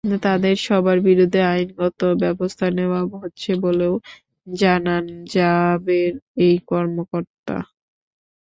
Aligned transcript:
তাঁদের 0.23 0.55
সবার 0.67 0.97
বিরুদ্ধে 1.01 1.41
আইনগত 1.53 2.01
ব্যবস্থা 2.23 2.65
নেওয়া 2.77 3.01
হচ্ছে 3.13 3.51
বলেও 3.65 3.93
জানান 4.47 5.05
র্যাবের 5.33 6.11
এই 6.45 6.55
কর্মকর্তা। 6.67 7.57